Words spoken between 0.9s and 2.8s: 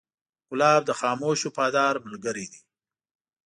خاموش وفادار ملګری دی.